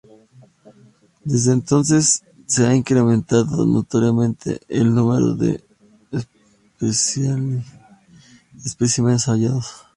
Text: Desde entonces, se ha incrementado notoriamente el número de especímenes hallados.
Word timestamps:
Desde 1.25 1.51
entonces, 1.53 2.23
se 2.47 2.65
ha 2.65 2.73
incrementado 2.75 3.67
notoriamente 3.67 4.59
el 4.67 4.95
número 4.95 5.35
de 5.35 5.63
especímenes 8.51 9.25
hallados. 9.25 9.67